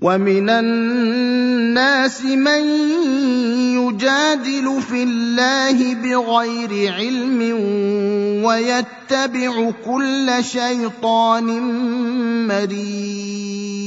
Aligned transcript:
ومن 0.00 0.50
الناس 0.50 2.24
من 2.24 2.64
يجادل 3.80 4.82
في 4.90 5.02
الله 5.02 5.94
بغير 5.94 6.92
علم 6.92 7.40
ويتبع 8.44 9.70
كل 9.84 10.44
شيطان 10.44 11.46
مريد 12.46 13.86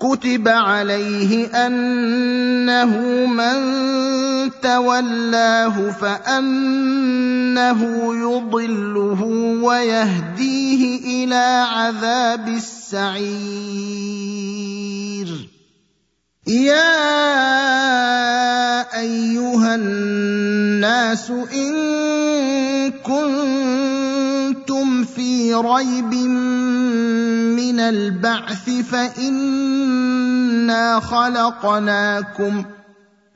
كتب 0.00 0.48
عليه 0.48 1.46
انه 1.66 3.00
من 3.26 3.56
تولاه 4.62 5.90
فانه 5.90 7.80
يضله 8.14 9.22
ويهديه 9.62 11.24
إلى 11.24 11.66
عذاب 11.72 12.48
السعير 12.48 13.86
يا 16.46 16.86
أيها 19.00 19.74
الناس 19.74 21.30
إن 21.30 21.74
كنتم 23.02 23.44
في 25.04 25.54
ريب 25.54 26.14
من 27.58 27.80
البعث 27.80 28.70
فإنا 28.90 30.20
خلقناكم 31.00 32.64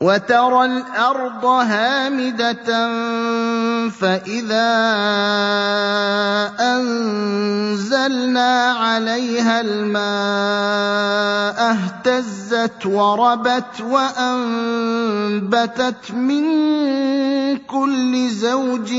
وترى 0.00 0.64
الأرض 0.64 1.44
هامدة 1.44 2.68
فإذا 3.88 4.68
أنزلنا 6.60 8.50
عليها 8.72 9.60
الماء 9.60 10.06
اهتزت 11.72 12.86
وربت 12.86 13.80
وأنبتت 13.80 15.30
من 16.12 16.44
كل 17.56 18.28
زوج 18.28 18.92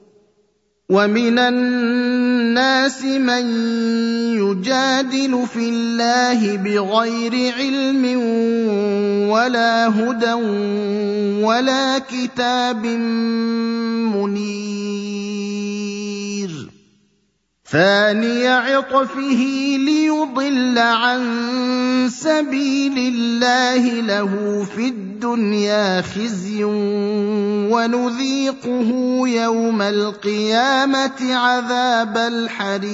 ومن 0.91 1.39
الناس 1.39 3.03
من 3.03 3.45
يجادل 4.35 5.47
في 5.53 5.69
الله 5.69 6.57
بغير 6.57 7.53
علم 7.55 8.03
ولا 9.31 9.87
هدى 9.87 10.33
ولا 11.43 11.99
كتاب 11.99 12.85
منير. 14.11 16.00
ثاني 17.71 18.47
عطفه 18.47 19.41
ليضل 19.77 20.77
عن 20.77 21.21
سبيل 22.11 22.97
الله 22.97 24.01
له 24.01 24.63
في 24.75 24.87
الدنيا 24.87 26.01
خزي 26.01 26.63
ونذيقه 27.71 28.91
يوم 29.27 29.81
القيامة 29.81 31.35
عذاب 31.35 32.17
الحريق. 32.17 32.91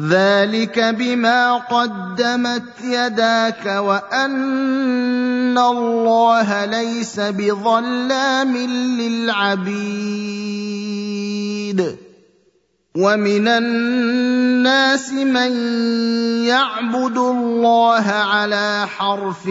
ذلك 0.00 0.78
بما 0.78 1.56
قدمت 1.56 2.80
يداك 2.84 3.66
وان 3.66 5.58
الله 5.58 6.64
ليس 6.64 7.20
بظلام 7.20 8.56
للعبيد 9.00 10.06
ومن 12.96 13.48
الناس 13.48 15.12
من 15.12 15.52
يعبد 16.48 17.18
الله 17.18 18.06
على 18.08 18.86
حرف 18.96 19.44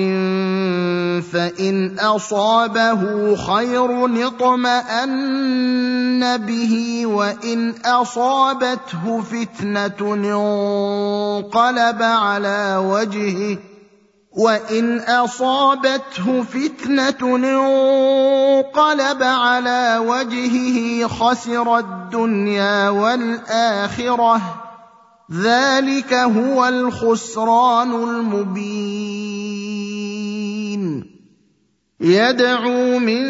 فان 1.32 2.00
اصابه 2.00 3.36
خير 3.36 4.06
اطمان 4.28 6.38
به 6.38 7.04
وان 7.06 7.74
اصابته 7.86 9.22
فتنه 9.22 10.00
انقلب 10.02 12.02
على 12.02 12.78
وجهه 12.82 13.58
وان 14.36 15.00
اصابته 15.00 16.44
فتنه 16.44 17.36
انقلب 17.36 19.24
على 19.24 20.02
وجهه 20.06 21.08
خسر 21.08 21.78
الدنيا 21.78 22.90
والآخرة. 22.90 24.42
ذلك 25.32 26.14
هو 26.14 26.68
الخسران 26.68 27.94
المبين. 27.94 29.46
يدعو 32.00 33.00
من 33.00 33.24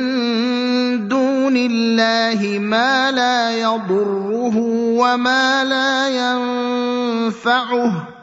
دون 1.07 1.57
الله 1.57 2.59
ما 2.59 3.11
لا 3.11 3.61
يضره 3.61 4.57
وما 4.97 5.63
لا 5.63 6.09
ينفعه. 6.09 8.14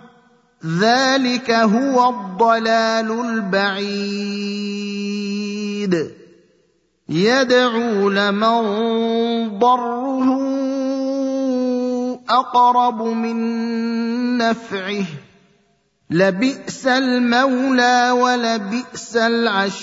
ذلك 0.66 1.50
هو 1.50 2.10
الضلال 2.10 3.20
البعيد. 3.20 4.32
يدعو 7.08 8.08
لمن 8.08 8.62
ضره 9.58 10.42
اقرب 12.28 13.02
من 13.02 14.38
نفعه. 14.38 15.04
لبئس 16.10 16.86
المولى 16.86 18.10
ولبئس 18.10 19.16
العشير. 19.16 19.82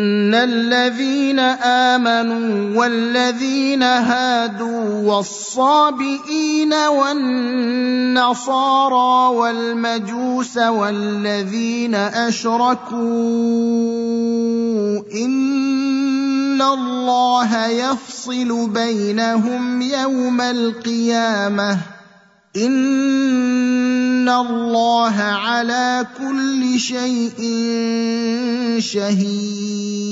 ان 0.31 0.35
الذين 0.35 1.39
امنوا 1.99 2.79
والذين 2.79 3.83
هادوا 3.83 5.13
والصابئين 5.13 6.73
والنصارى 6.73 8.45
والمجوس 9.35 10.57
والذين 10.57 11.95
اشركوا 11.95 12.99
ان 15.15 16.61
الله 16.61 17.67
يفصل 17.67 18.69
بينهم 18.69 19.81
يوم 19.81 20.41
القيامه 20.41 21.77
ان 22.55 24.29
الله 24.29 25.15
على 25.15 26.07
كل 26.19 26.79
شيء 26.79 27.39
شهيد 28.79 30.11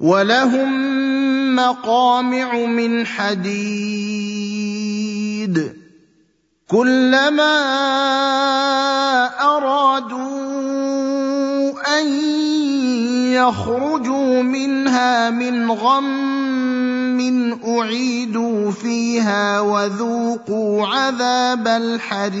ولهم 0.00 0.90
مقامع 1.56 2.54
من 2.54 3.06
حديد 3.06 4.20
كلما 6.68 7.56
أرادوا 9.40 10.30
أن 12.00 12.06
يخرجوا 13.32 14.42
منها 14.42 15.30
من 15.30 15.70
غم 15.70 17.20
أعيدوا 17.78 18.70
فيها 18.70 19.60
وذوقوا 19.60 20.86
عذاب 20.86 21.68
الحريق 21.68 22.40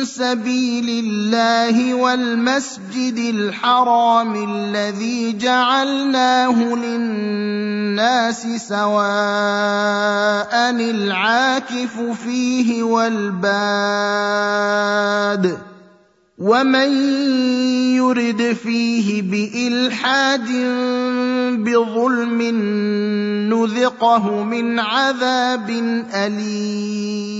سبيل 0.03 1.05
الله 1.05 1.93
والمسجد 1.93 3.17
الحرام 3.17 4.35
الذي 4.49 5.37
جعلناه 5.37 6.75
للناس 6.75 8.47
سواء 8.67 8.89
العاكف 10.69 11.99
فيه 12.23 12.83
والباد 12.83 14.09
ومن 16.39 16.91
يرد 17.99 18.55
فيه 18.63 19.21
بالحاد 19.21 20.47
بظلم 21.59 22.41
نذقه 23.51 24.43
من 24.43 24.79
عذاب 24.79 25.69
اليم 26.15 27.39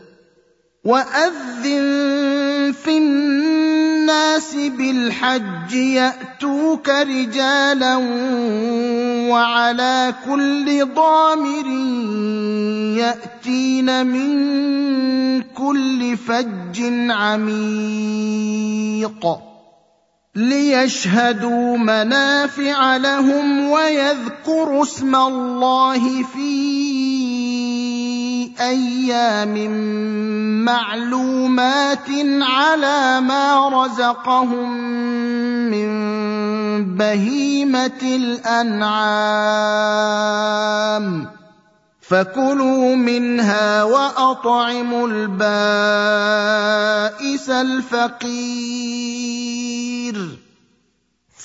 واذن 0.83 2.73
في 2.83 2.97
الناس 2.97 4.55
بالحج 4.55 5.73
ياتوك 5.73 6.89
رجالا 6.89 7.95
وعلى 9.29 10.13
كل 10.25 10.85
ضامر 10.95 11.67
ياتين 12.97 14.05
من 14.05 15.41
كل 15.41 16.17
فج 16.17 16.81
عميق 17.09 18.31
ليشهدوا 20.35 21.77
منافع 21.77 22.97
لهم 22.97 23.69
ويذكروا 23.69 24.83
اسم 24.83 25.15
الله 25.15 26.23
في 26.23 27.30
أيام 28.59 29.71
معلومات 30.65 32.09
على 32.41 33.21
ما 33.21 33.69
رزقهم 33.69 34.77
من 35.71 35.91
بهيمة 36.95 38.01
الأنعام 38.03 39.21
فكلوا 42.01 42.95
منها 42.95 43.83
وأطعموا 43.83 45.07
البائس 45.07 45.39
الفقير 47.49 48.91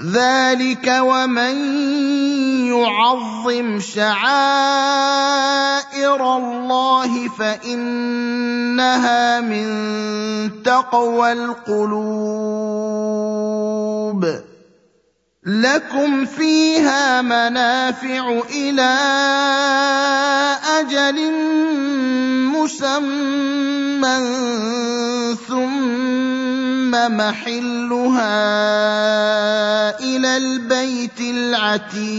ذلك 0.00 0.88
ومن 1.00 1.56
يعظم 2.72 3.80
شعائر 3.80 5.00
الله 6.36 7.28
فانها 7.28 8.80
من 9.40 9.66
تقوى 10.62 11.32
القلوب 11.32 12.10
لكم 15.46 16.26
فيها 16.26 17.22
منافع 17.22 18.40
إلى 18.50 18.96
أجل 20.80 21.32
مسمى 22.52 24.20
ثم 25.48 26.90
محلها 27.16 28.30
إلى 30.00 30.36
البيت 30.36 31.20
العتيق 31.20 32.10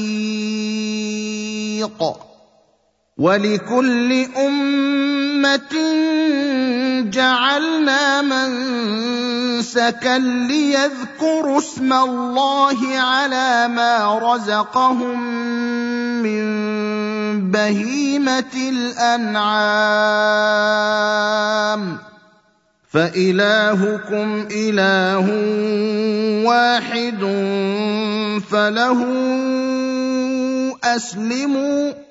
ولكل 3.22 4.26
أمة 4.38 5.74
جعلنا 7.14 8.22
منسكا 8.22 10.18
ليذكروا 10.18 11.58
اسم 11.58 11.94
الله 11.94 12.98
على 12.98 13.68
ما 13.68 14.20
رزقهم 14.20 15.20
من 16.24 16.42
بهيمة 17.52 18.54
الأنعام. 18.70 19.52
فإلهكم 22.92 24.48
إله 24.52 25.26
واحد 26.46 27.22
فله 28.52 29.00
أسلموا. 30.84 32.11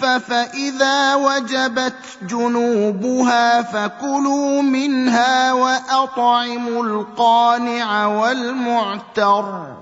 صواف 0.00 0.30
فاذا 0.30 1.14
وجبت 1.14 1.94
جنوبها 2.22 3.62
فكلوا 3.62 4.62
منها 4.62 5.52
واطعموا 5.52 6.84
القانع 6.84 8.06
والمعتر 8.06 9.76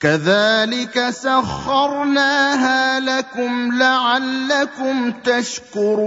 كذلك 0.00 1.10
سخرناها 1.10 3.00
لكم 3.00 3.72
لعلكم 3.78 5.12
تشكرون 5.24 6.06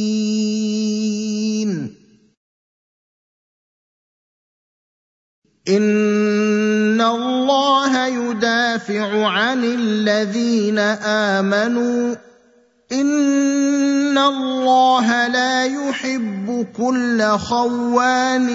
ان 5.67 7.01
الله 7.01 8.07
يدافع 8.07 9.27
عن 9.27 9.63
الذين 9.63 10.79
امنوا 11.39 12.15
ان 12.91 14.17
الله 14.17 15.27
لا 15.27 15.65
يحب 15.65 16.67
كل 16.77 17.21
خوان 17.37 18.47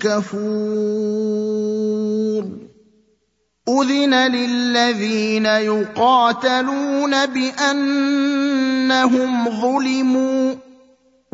كفور 0.00 1.46
اذن 3.68 4.14
للذين 4.14 5.46
يقاتلون 5.46 7.26
بانهم 7.26 8.00
ظلموا 9.60 10.54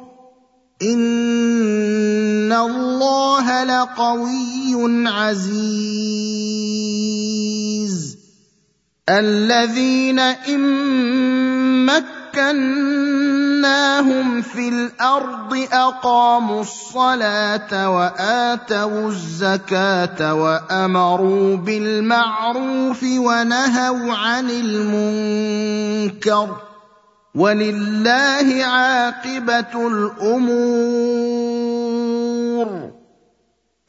إن 0.83 2.53
الله 2.53 3.65
لقوي 3.65 5.09
عزيز. 5.09 6.05
الذين 9.09 10.19
إن 10.19 11.91
مكناهم 13.65 14.43
في 14.43 14.69
الأرض 14.69 15.67
اقاموا 15.73 16.61
الصلاه 16.61 17.91
واتوا 17.91 19.09
الزكاه 19.09 20.35
وامروا 20.35 21.57
بالمعروف 21.57 23.03
ونهوا 23.03 24.13
عن 24.13 24.51
المنكر 24.51 26.49
ولله 27.35 28.65
عاقبه 28.65 29.89
الأمور 29.89 31.35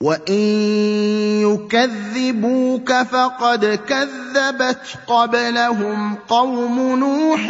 وان 0.01 0.33
يكذبوك 1.41 2.93
فقد 2.93 3.65
كذبت 3.87 4.81
قبلهم 5.07 6.15
قوم 6.15 6.99
نوح 6.99 7.49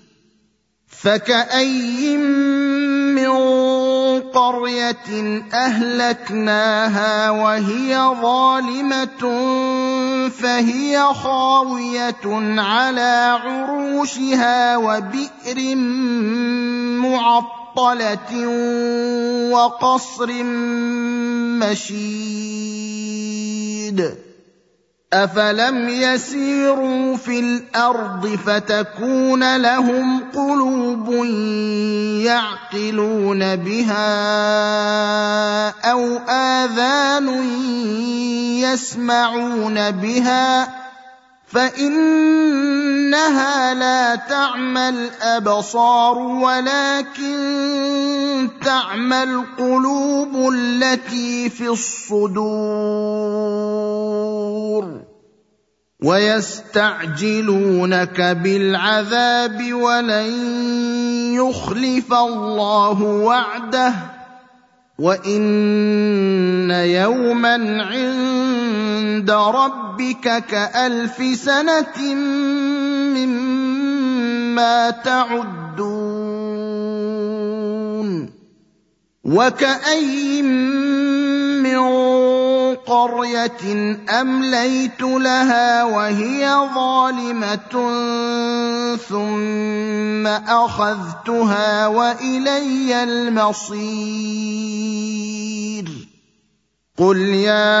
فكاين 1.03 2.19
من 3.15 3.31
قريه 4.21 5.43
اهلكناها 5.53 7.29
وهي 7.29 7.97
ظالمه 8.21 9.23
فهي 10.29 11.03
خاويه 11.13 12.61
على 12.61 13.39
عروشها 13.43 14.77
وبئر 14.77 15.75
معطله 16.95 18.47
وقصر 19.51 20.43
مشيد 21.63 22.61
افلم 25.13 25.89
يسيروا 25.89 27.17
في 27.17 27.39
الأرض 27.39 28.27
فتكون 28.27 29.57
لهم 29.57 30.23
قلوب 30.33 30.80
يعقلون 32.25 33.55
بها 33.55 34.09
أو 35.91 36.17
آذان 36.29 37.27
يسمعون 38.59 39.91
بها 39.91 40.81
فإنها 41.47 42.53
لا 43.73 44.15
تعمى 44.15 44.89
الابصار 44.89 46.17
ولكن 46.17 47.31
تعمى 48.65 49.23
القلوب 49.23 50.53
التي 50.53 51.49
في 51.49 51.67
الصدور 51.67 52.31
ويستعجلونك 56.03 57.61
بالعذاب 58.21 59.73
ولن 59.73 60.29
يخلف 61.33 62.13
الله 62.13 63.01
وعده 63.01 63.93
وإن 64.99 66.71
يوما 66.71 67.83
عند 67.83 69.31
ربك 69.31 70.45
كألف 70.45 71.37
سنة 71.37 72.13
مما 73.15 74.89
تعدون 74.89 76.31
وكاين 79.23 80.45
من 80.45 80.90
قرية 82.91 83.63
أمليت 84.09 85.01
لها 85.01 85.83
وهي 85.83 86.43
ظالمة 86.75 87.73
ثم 89.09 90.27
أخذتها 90.27 91.87
وإلي 91.87 93.03
المصير. 93.03 94.11
قل 96.97 97.17
يا 97.17 97.71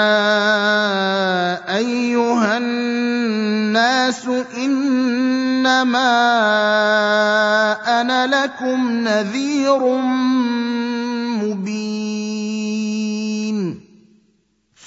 أيها 1.75 2.57
الناس 2.57 4.27
إنما 4.57 6.11
أنا 8.01 8.27
لكم 8.27 8.91
نذير 8.91 9.79
مبين. 11.43 11.91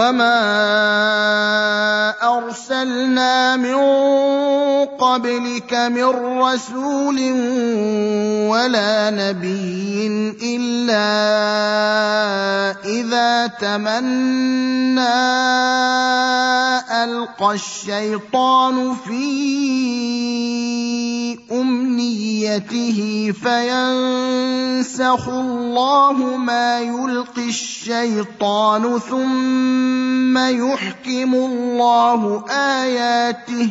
وما 0.00 0.40
ارسلنا 2.22 3.56
من 3.56 3.74
قبلك 5.00 5.74
من 5.74 6.04
رسول 6.44 7.18
ولا 8.52 9.10
نبي 9.10 10.06
إلا 10.42 11.08
إذا 12.84 13.46
تمنى 13.46 15.00
ألقى 17.04 17.54
الشيطان 17.54 18.94
في 18.94 19.30
أمنيته 21.52 23.32
فينسخ 23.42 25.28
الله 25.28 26.36
ما 26.36 26.80
يلقي 26.80 27.48
الشيطان 27.48 28.98
ثم 28.98 30.38
يحكم 30.38 31.34
الله 31.34 32.44
آياته 32.50 33.70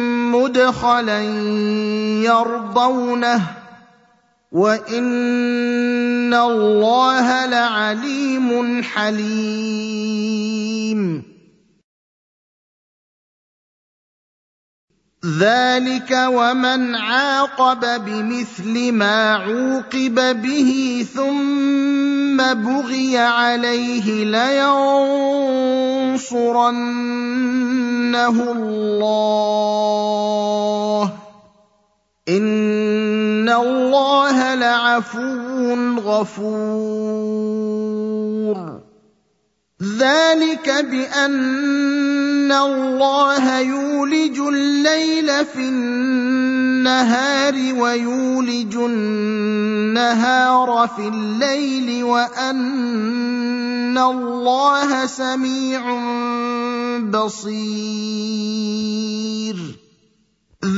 مدخلا 0.31 1.21
يرضونه 2.23 3.41
وإن 4.51 6.33
الله 6.33 7.45
لعليم 7.45 8.83
حليم. 8.83 10.11
ذلك 15.39 16.11
ومن 16.11 16.95
عاقب 16.95 18.05
بمثل 18.05 18.91
ما 18.91 19.33
عوقب 19.35 20.41
به 20.41 21.05
ثم 21.15 22.10
بغي 22.53 23.17
عليه 23.17 24.25
لينصرنه 24.25 24.77
الله. 28.51 29.41
إن 32.29 33.49
الله 33.49 34.55
لعفو 34.55 35.73
غفور. 35.99 37.41
ذلك 39.99 40.69
بأن 40.69 42.20
الله 42.51 43.59
يولج 43.59 44.39
الليل 44.39 45.45
في 45.45 45.59
النهار 45.59 47.55
ويولج 47.77 48.75
النهار 48.75 50.29
في 50.95 51.07
الليل 51.07 52.03
وان 52.03 53.97
الله 53.97 55.05
سميع 55.05 55.81
بصير. 57.09 58.61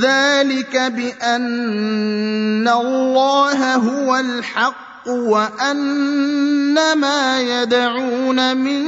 ذلك 0.01 0.77
بان 0.77 2.67
الله 2.67 3.75
هو 3.75 4.15
الحق 4.15 5.07
وان 5.07 6.97
ما 6.97 7.41
يدعون 7.41 8.57
من 8.57 8.87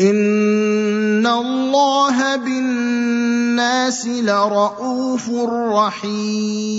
ان 0.00 1.26
الله 1.26 2.36
بالناس 2.36 4.06
لرءوف 4.06 5.30
رحيم 5.74 6.78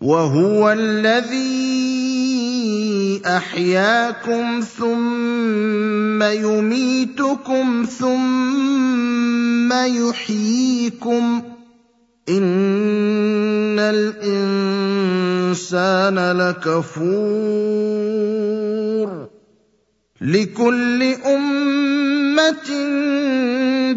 وهو 0.00 0.72
الذي 0.72 1.60
احياكم 3.26 4.60
ثم 4.78 6.22
يميتكم 6.22 7.86
ثم 7.98 9.72
يحييكم 9.72 11.42
ان 12.28 13.78
الانسان 13.78 15.52
لكفور 16.32 17.70
لكل 20.20 21.02
أمة 21.26 22.68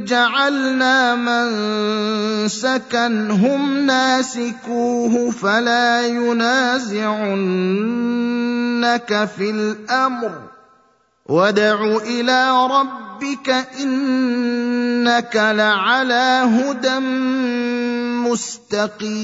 جعلنا 0.06 1.16
منسكا 1.16 3.08
هم 3.32 3.86
ناسكوه 3.86 5.32
فلا 5.32 6.08
ينازعنك 6.08 6.50
في 9.38 9.50
الأمر. 9.50 10.32
وادع 11.26 11.98
إلى 11.98 12.68
ربك 12.68 13.50
إنك 13.80 15.36
لعلى 15.36 16.42
هدى 16.46 17.00
مستقيم. 18.30 19.24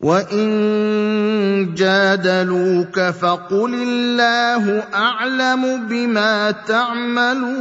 وان 0.00 1.74
جادلوك 1.74 3.00
فقل 3.00 3.74
الله 3.74 4.84
اعلم 4.94 5.86
بما 5.88 6.50
تعملون 6.50 7.58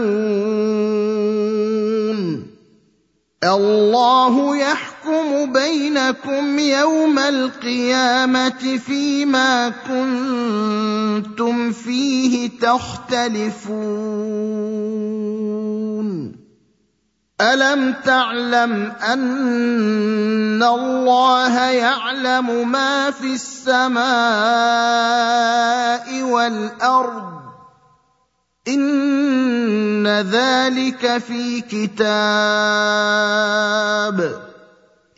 الله 3.43 4.57
يحكم 4.57 5.53
بينكم 5.53 6.59
يوم 6.59 7.19
القيامه 7.19 8.77
فيما 8.85 9.69
كنتم 9.87 11.71
فيه 11.71 12.49
تختلفون 12.61 13.97
ألم 17.41 17.93
تعلم 18.05 18.91
أن 19.13 20.63
الله 20.63 21.59
يعلم 21.59 22.71
ما 22.71 23.11
في 23.11 23.33
السماء 23.33 24.03
والأرض؟ 26.23 27.37
إن 28.67 30.07
ذلك 30.07 31.17
في 31.17 31.61
كتاب. 31.61 32.07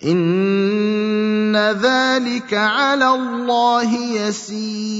إن 0.06 1.56
ذلك 1.58 2.54
على 2.54 3.10
الله 3.10 3.94
يسير. 3.94 5.00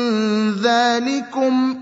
ذلكم 0.61 1.81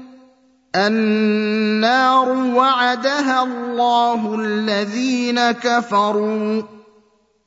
النار 0.75 2.29
وعدها 2.29 3.43
الله 3.43 4.35
الذين 4.35 5.51
كفروا 5.51 6.61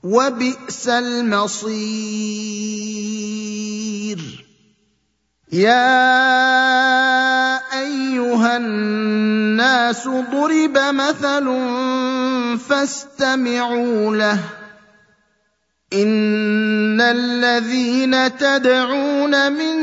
وبئس 0.05 0.88
المصير. 0.88 1.73
يا 5.53 6.12
أيها 7.81 8.57
الناس 8.57 10.09
ضرب 10.09 10.79
مثل 10.79 11.47
فاستمعوا 12.68 14.16
له. 14.16 14.38
إن 15.92 17.01
الذين 17.01 18.37
تدعون 18.37 19.53
من 19.53 19.83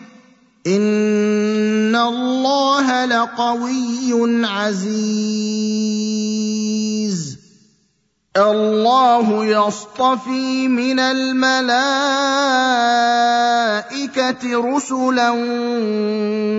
ان 0.67 1.95
الله 1.95 3.05
لقوي 3.05 4.45
عزيز. 4.45 5.41
الله 8.37 9.45
يصطفي 9.45 10.67
من 10.67 10.99
الملائكه 10.99 11.55
رسلا 14.75 15.29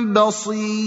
بصير. 0.03 0.87